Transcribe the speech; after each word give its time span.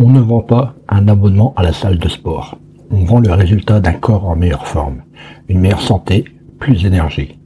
On 0.00 0.10
ne 0.10 0.20
vend 0.20 0.42
pas 0.42 0.76
un 0.88 1.08
abonnement 1.08 1.52
à 1.56 1.64
la 1.64 1.72
salle 1.72 1.98
de 1.98 2.08
sport. 2.08 2.56
On 2.92 3.04
vend 3.04 3.18
le 3.18 3.32
résultat 3.32 3.80
d'un 3.80 3.94
corps 3.94 4.28
en 4.28 4.36
meilleure 4.36 4.68
forme, 4.68 5.02
une 5.48 5.58
meilleure 5.58 5.80
santé, 5.80 6.24
plus 6.60 6.84
d'énergie. 6.84 7.40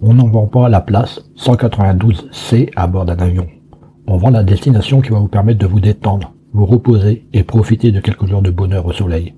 On 0.00 0.14
n'en 0.14 0.28
vend 0.28 0.46
pas 0.46 0.70
la 0.70 0.80
place 0.80 1.20
192C 1.36 2.70
à 2.74 2.86
bord 2.86 3.04
d'un 3.04 3.18
avion. 3.18 3.48
On 4.06 4.16
vend 4.16 4.30
la 4.30 4.44
destination 4.44 5.02
qui 5.02 5.10
va 5.10 5.18
vous 5.18 5.28
permettre 5.28 5.58
de 5.58 5.66
vous 5.66 5.78
détendre, 5.78 6.32
vous 6.54 6.64
reposer 6.64 7.26
et 7.34 7.42
profiter 7.42 7.92
de 7.92 8.00
quelques 8.00 8.24
jours 8.24 8.40
de 8.40 8.50
bonheur 8.50 8.86
au 8.86 8.92
soleil. 8.92 9.34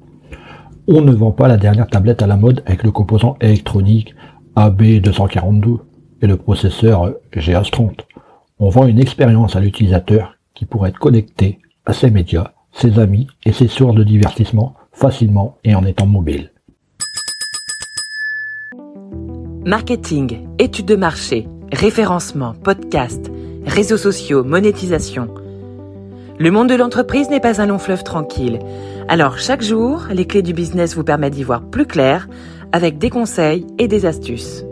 On 0.86 1.00
ne 1.00 1.12
vend 1.12 1.32
pas 1.32 1.48
la 1.48 1.56
dernière 1.56 1.88
tablette 1.88 2.22
à 2.22 2.28
la 2.28 2.36
mode 2.36 2.62
avec 2.66 2.84
le 2.84 2.92
composant 2.92 3.34
électronique 3.40 4.14
AB242 4.54 5.78
et 6.22 6.28
le 6.28 6.36
processeur 6.36 7.12
GH30. 7.32 8.02
On 8.60 8.68
vend 8.68 8.86
une 8.86 9.00
expérience 9.00 9.56
à 9.56 9.60
l'utilisateur 9.60 10.36
qui 10.54 10.64
pourrait 10.64 10.90
être 10.90 11.00
connecté 11.00 11.58
à 11.86 11.92
ses 11.92 12.10
médias, 12.10 12.52
ses 12.72 12.98
amis 12.98 13.26
et 13.44 13.52
ses 13.52 13.68
sources 13.68 13.94
de 13.94 14.04
divertissement 14.04 14.74
facilement 14.92 15.58
et 15.64 15.74
en 15.74 15.84
étant 15.84 16.06
mobile. 16.06 16.50
Marketing, 19.64 20.48
études 20.58 20.86
de 20.86 20.96
marché, 20.96 21.48
référencement, 21.72 22.54
podcast, 22.54 23.30
réseaux 23.64 23.96
sociaux, 23.96 24.44
monétisation. 24.44 25.28
Le 26.38 26.50
monde 26.50 26.68
de 26.68 26.74
l'entreprise 26.74 27.30
n'est 27.30 27.40
pas 27.40 27.60
un 27.60 27.66
long 27.66 27.78
fleuve 27.78 28.02
tranquille. 28.02 28.58
Alors 29.08 29.38
chaque 29.38 29.62
jour, 29.62 30.06
les 30.10 30.26
clés 30.26 30.42
du 30.42 30.52
business 30.52 30.96
vous 30.96 31.04
permettent 31.04 31.34
d'y 31.34 31.44
voir 31.44 31.62
plus 31.62 31.86
clair 31.86 32.28
avec 32.72 32.98
des 32.98 33.10
conseils 33.10 33.66
et 33.78 33.86
des 33.86 34.06
astuces. 34.06 34.64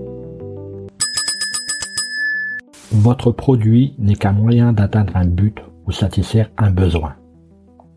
Votre 2.90 3.30
produit 3.30 3.94
n'est 3.98 4.16
qu'un 4.16 4.32
moyen 4.32 4.72
d'atteindre 4.72 5.16
un 5.16 5.26
but 5.26 5.56
ou 5.86 5.92
satisfaire 5.92 6.50
un 6.58 6.70
besoin. 6.70 7.14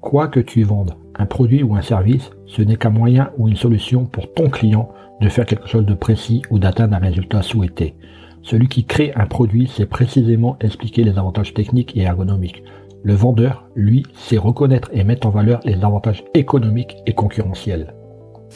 Quoi 0.01 0.27
que 0.27 0.39
tu 0.39 0.63
vendes, 0.63 0.95
un 1.15 1.25
produit 1.25 1.63
ou 1.63 1.75
un 1.75 1.81
service, 1.81 2.31
ce 2.45 2.61
n'est 2.61 2.75
qu'un 2.75 2.89
moyen 2.89 3.31
ou 3.37 3.47
une 3.47 3.55
solution 3.55 4.05
pour 4.05 4.33
ton 4.33 4.49
client 4.49 4.89
de 5.21 5.29
faire 5.29 5.45
quelque 5.45 5.67
chose 5.67 5.85
de 5.85 5.93
précis 5.93 6.41
ou 6.49 6.59
d'atteindre 6.59 6.95
un 6.95 6.99
résultat 6.99 7.41
souhaité. 7.41 7.95
Celui 8.41 8.67
qui 8.67 8.83
crée 8.85 9.13
un 9.15 9.25
produit 9.25 9.67
sait 9.67 9.85
précisément 9.85 10.57
expliquer 10.59 11.03
les 11.03 11.17
avantages 11.17 11.53
techniques 11.53 11.95
et 11.95 12.01
ergonomiques. 12.01 12.63
Le 13.03 13.13
vendeur, 13.13 13.69
lui, 13.75 14.05
sait 14.13 14.37
reconnaître 14.37 14.89
et 14.93 15.03
mettre 15.03 15.27
en 15.27 15.29
valeur 15.29 15.61
les 15.63 15.83
avantages 15.83 16.23
économiques 16.33 16.97
et 17.05 17.13
concurrentiels. 17.13 17.93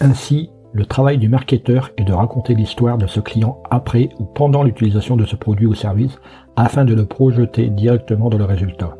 Ainsi, 0.01 0.49
le 0.73 0.85
travail 0.85 1.17
du 1.17 1.29
marketeur 1.29 1.91
est 1.97 2.03
de 2.03 2.13
raconter 2.13 2.53
l'histoire 2.53 2.97
de 2.97 3.07
ce 3.07 3.21
client 3.21 3.63
après 3.71 4.09
ou 4.19 4.25
pendant 4.25 4.63
l'utilisation 4.63 5.15
de 5.15 5.25
ce 5.25 5.37
produit 5.37 5.65
ou 5.65 5.73
service 5.73 6.19
afin 6.57 6.83
de 6.83 6.93
le 6.93 7.05
projeter 7.05 7.69
directement 7.69 8.29
dans 8.29 8.37
le 8.37 8.45
résultat. 8.45 8.96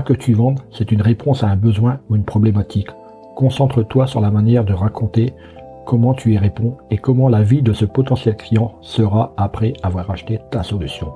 Que 0.00 0.14
tu 0.14 0.32
vendes, 0.32 0.58
c'est 0.70 0.90
une 0.90 1.02
réponse 1.02 1.44
à 1.44 1.48
un 1.48 1.56
besoin 1.56 2.00
ou 2.08 2.16
une 2.16 2.24
problématique. 2.24 2.88
Concentre-toi 3.36 4.06
sur 4.06 4.20
la 4.20 4.30
manière 4.30 4.64
de 4.64 4.72
raconter 4.72 5.34
comment 5.84 6.14
tu 6.14 6.32
y 6.32 6.38
réponds 6.38 6.78
et 6.90 6.96
comment 6.96 7.28
la 7.28 7.42
vie 7.42 7.62
de 7.62 7.74
ce 7.74 7.84
potentiel 7.84 8.36
client 8.36 8.72
sera 8.80 9.34
après 9.36 9.74
avoir 9.82 10.10
acheté 10.10 10.40
ta 10.50 10.62
solution. 10.62 11.12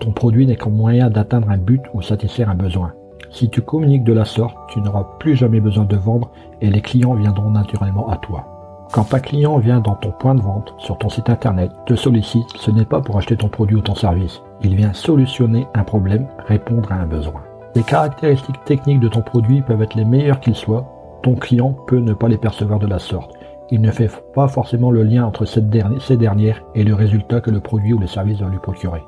Ton 0.00 0.12
produit 0.12 0.46
n'est 0.46 0.56
qu'un 0.56 0.70
moyen 0.70 1.10
d'atteindre 1.10 1.50
un 1.50 1.58
but 1.58 1.82
ou 1.92 2.02
satisfaire 2.02 2.48
un 2.48 2.54
besoin. 2.54 2.92
Si 3.30 3.50
tu 3.50 3.60
communiques 3.60 4.04
de 4.04 4.12
la 4.12 4.24
sorte, 4.24 4.56
tu 4.68 4.80
n'auras 4.80 5.16
plus 5.18 5.34
jamais 5.34 5.60
besoin 5.60 5.84
de 5.84 5.96
vendre 5.96 6.30
et 6.62 6.70
les 6.70 6.80
clients 6.80 7.14
viendront 7.14 7.50
naturellement 7.50 8.08
à 8.08 8.16
toi. 8.16 8.86
Quand 8.92 9.12
un 9.12 9.20
client 9.20 9.58
vient 9.58 9.80
dans 9.80 9.96
ton 9.96 10.12
point 10.12 10.36
de 10.36 10.40
vente, 10.40 10.72
sur 10.78 10.96
ton 10.98 11.08
site 11.08 11.28
internet, 11.28 11.72
te 11.84 11.94
sollicite, 11.94 12.48
ce 12.56 12.70
n'est 12.70 12.84
pas 12.84 13.00
pour 13.00 13.18
acheter 13.18 13.36
ton 13.36 13.48
produit 13.48 13.76
ou 13.76 13.82
ton 13.82 13.96
service. 13.96 14.40
Il 14.62 14.76
vient 14.76 14.92
solutionner 14.92 15.66
un 15.74 15.82
problème, 15.82 16.28
répondre 16.46 16.90
à 16.92 16.96
un 16.96 17.06
besoin. 17.06 17.42
Les 17.74 17.82
caractéristiques 17.82 18.64
techniques 18.64 19.00
de 19.00 19.08
ton 19.08 19.22
produit 19.22 19.60
peuvent 19.60 19.82
être 19.82 19.96
les 19.96 20.04
meilleures 20.04 20.38
qu'ils 20.38 20.54
soient, 20.54 20.86
ton 21.24 21.34
client 21.34 21.74
peut 21.88 21.98
ne 21.98 22.12
pas 22.12 22.28
les 22.28 22.38
percevoir 22.38 22.78
de 22.78 22.86
la 22.86 23.00
sorte. 23.00 23.32
Il 23.70 23.80
ne 23.80 23.90
fait 23.90 24.10
pas 24.32 24.46
forcément 24.46 24.92
le 24.92 25.02
lien 25.02 25.24
entre 25.24 25.44
ces 25.44 25.60
dernières 25.60 26.62
et 26.76 26.84
le 26.84 26.94
résultat 26.94 27.40
que 27.40 27.50
le 27.50 27.58
produit 27.58 27.92
ou 27.92 27.98
le 27.98 28.06
service 28.06 28.40
va 28.40 28.48
lui 28.48 28.58
procurer. 28.58 29.02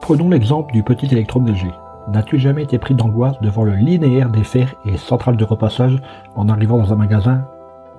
Prenons 0.00 0.28
l'exemple 0.28 0.72
du 0.72 0.84
petit 0.84 1.06
électroménager. 1.06 1.72
N'as-tu 2.12 2.38
jamais 2.38 2.62
été 2.62 2.78
pris 2.78 2.94
d'angoisse 2.94 3.40
devant 3.40 3.64
le 3.64 3.74
linéaire 3.74 4.30
des 4.30 4.44
fers 4.44 4.74
et 4.86 4.96
centrales 4.96 5.36
de 5.36 5.44
repassage 5.44 6.00
en 6.36 6.48
arrivant 6.48 6.78
dans 6.78 6.92
un 6.92 6.96
magasin 6.96 7.44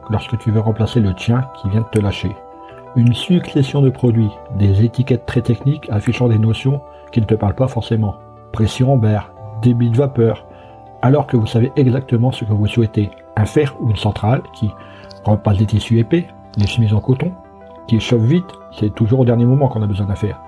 lorsque 0.10 0.38
tu 0.38 0.52
veux 0.52 0.62
remplacer 0.62 1.02
le 1.02 1.14
tien 1.14 1.42
qui 1.56 1.70
vient 1.70 1.82
de 1.82 1.90
te 1.92 2.00
lâcher? 2.00 2.36
Une 2.96 3.14
succession 3.14 3.82
de 3.82 3.90
produits, 3.90 4.32
des 4.58 4.86
étiquettes 4.86 5.26
très 5.26 5.42
techniques 5.42 5.90
affichant 5.90 6.30
des 6.30 6.40
notions 6.40 6.82
qui 7.12 7.20
ne 7.20 7.26
te 7.26 7.36
parlent 7.36 7.56
pas 7.56 7.68
forcément. 7.68 8.16
Pression 8.52 8.94
amber, 8.94 9.20
débit 9.62 9.90
de 9.90 9.98
vapeur, 9.98 10.46
alors 11.02 11.28
que 11.28 11.38
vous 11.38 11.48
savez 11.48 11.72
exactement 11.76 12.32
ce 12.32 12.46
que 12.46 12.54
vous 12.54 12.68
souhaitez. 12.68 13.10
Un 13.38 13.46
fer 13.46 13.76
ou 13.80 13.90
une 13.90 13.96
centrale 13.96 14.42
qui 14.54 14.70
repasse 15.24 15.58
des 15.58 15.66
tissus 15.66 16.00
épais, 16.00 16.28
des 16.58 16.68
chemises 16.68 16.94
en 16.94 17.00
coton, 17.00 17.32
qui 17.88 18.00
chauffe 18.00 18.22
vite, 18.22 18.52
c'est 18.72 18.94
toujours 18.94 19.22
au 19.22 19.26
dernier 19.26 19.46
moment 19.46 19.68
qu'on 19.68 19.82
a 19.82 19.88
besoin 19.88 20.08
d'un 20.08 20.16
fer, 20.16 20.40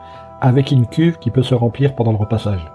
avec 0.41 0.71
une 0.71 0.85
cuve 0.85 1.17
qui 1.19 1.31
peut 1.31 1.43
se 1.43 1.55
remplir 1.55 1.95
pendant 1.95 2.11
le 2.11 2.17
repassage. 2.17 2.65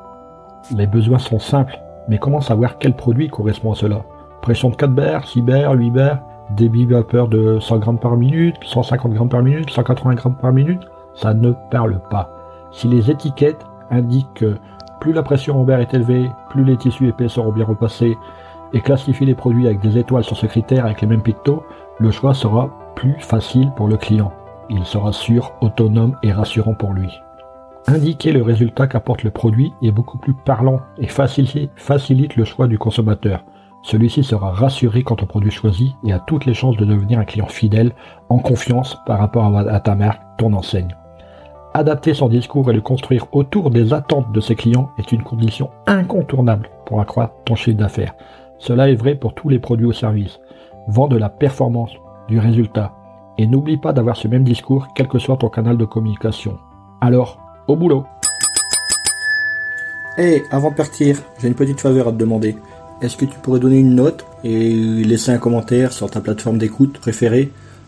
Les 0.74 0.86
besoins 0.86 1.18
sont 1.18 1.38
simples, 1.38 1.78
mais 2.08 2.18
comment 2.18 2.40
savoir 2.40 2.78
quel 2.78 2.94
produit 2.94 3.28
correspond 3.28 3.72
à 3.72 3.74
cela? 3.76 4.02
Pression 4.42 4.70
de 4.70 4.76
4 4.76 4.92
bar, 4.92 5.26
6 5.26 5.42
bar, 5.42 5.72
8 5.72 5.90
bar, 5.90 6.18
débit 6.50 6.86
vapeur 6.86 7.28
de 7.28 7.58
100 7.60 7.78
grammes 7.78 7.98
par 7.98 8.16
minute, 8.16 8.56
150 8.64 9.12
grammes 9.12 9.28
par 9.28 9.42
minute, 9.42 9.70
180 9.70 10.14
grammes 10.14 10.36
par 10.36 10.52
minute, 10.52 10.82
ça 11.14 11.34
ne 11.34 11.52
parle 11.70 12.00
pas. 12.10 12.30
Si 12.72 12.88
les 12.88 13.10
étiquettes 13.10 13.64
indiquent 13.90 14.34
que 14.34 14.56
plus 15.00 15.12
la 15.12 15.22
pression 15.22 15.60
en 15.60 15.68
est 15.68 15.94
élevée, 15.94 16.30
plus 16.50 16.64
les 16.64 16.76
tissus 16.76 17.08
épais 17.08 17.28
seront 17.28 17.52
bien 17.52 17.64
repassés, 17.64 18.16
et 18.72 18.80
classifier 18.80 19.26
les 19.26 19.34
produits 19.34 19.66
avec 19.66 19.80
des 19.80 19.98
étoiles 19.98 20.24
sur 20.24 20.36
ce 20.36 20.46
critère 20.46 20.84
avec 20.84 21.00
les 21.00 21.06
mêmes 21.06 21.22
pictos, 21.22 21.62
le 21.98 22.10
choix 22.10 22.34
sera 22.34 22.70
plus 22.94 23.14
facile 23.20 23.70
pour 23.76 23.88
le 23.88 23.96
client. 23.96 24.32
Il 24.68 24.84
sera 24.84 25.12
sûr, 25.12 25.52
autonome 25.60 26.16
et 26.22 26.32
rassurant 26.32 26.74
pour 26.74 26.92
lui. 26.92 27.12
Indiquer 27.86 28.32
le 28.32 28.42
résultat 28.42 28.88
qu'apporte 28.88 29.22
le 29.22 29.30
produit 29.30 29.72
est 29.80 29.92
beaucoup 29.92 30.18
plus 30.18 30.34
parlant 30.34 30.80
et 30.98 31.06
facilite 31.06 32.36
le 32.36 32.44
choix 32.44 32.66
du 32.66 32.78
consommateur. 32.78 33.44
Celui-ci 33.82 34.24
sera 34.24 34.50
rassuré 34.50 35.04
quant 35.04 35.16
au 35.22 35.26
produit 35.26 35.52
choisi 35.52 35.94
et 36.04 36.12
a 36.12 36.18
toutes 36.18 36.46
les 36.46 36.54
chances 36.54 36.76
de 36.76 36.84
devenir 36.84 37.20
un 37.20 37.24
client 37.24 37.46
fidèle, 37.46 37.92
en 38.28 38.38
confiance 38.38 38.98
par 39.06 39.20
rapport 39.20 39.56
à 39.56 39.80
ta 39.80 39.94
marque, 39.94 40.20
ton 40.38 40.52
enseigne. 40.54 40.96
Adapter 41.78 42.14
son 42.14 42.30
discours 42.30 42.70
et 42.70 42.72
le 42.72 42.80
construire 42.80 43.26
autour 43.32 43.70
des 43.70 43.92
attentes 43.92 44.32
de 44.32 44.40
ses 44.40 44.54
clients 44.54 44.88
est 44.96 45.12
une 45.12 45.22
condition 45.22 45.68
incontournable 45.86 46.70
pour 46.86 47.02
accroître 47.02 47.34
ton 47.44 47.54
chiffre 47.54 47.76
d'affaires. 47.76 48.14
Cela 48.56 48.88
est 48.88 48.94
vrai 48.94 49.14
pour 49.14 49.34
tous 49.34 49.50
les 49.50 49.58
produits 49.58 49.84
ou 49.84 49.92
services. 49.92 50.40
Vends 50.88 51.06
de 51.06 51.18
la 51.18 51.28
performance, 51.28 51.90
du 52.28 52.38
résultat. 52.38 52.94
Et 53.36 53.46
n'oublie 53.46 53.76
pas 53.76 53.92
d'avoir 53.92 54.16
ce 54.16 54.26
même 54.26 54.42
discours 54.42 54.88
quel 54.94 55.06
que 55.06 55.18
soit 55.18 55.36
ton 55.36 55.50
canal 55.50 55.76
de 55.76 55.84
communication. 55.84 56.56
Alors, 57.02 57.38
au 57.68 57.76
boulot 57.76 58.06
Hé, 60.16 60.44
avant 60.50 60.70
de 60.70 60.76
partir, 60.76 61.18
j'ai 61.42 61.48
une 61.48 61.54
petite 61.54 61.82
faveur 61.82 62.08
à 62.08 62.12
te 62.12 62.16
demander. 62.16 62.56
Est-ce 63.02 63.18
que 63.18 63.26
tu 63.26 63.38
pourrais 63.38 63.60
donner 63.60 63.80
une 63.80 63.96
note 63.96 64.24
et 64.44 64.72
laisser 65.04 65.30
un 65.30 65.36
commentaire 65.36 65.92
sur 65.92 66.10
ta 66.10 66.22
plateforme 66.22 66.56
d'écoute 66.56 66.98
préférée? 67.00 67.52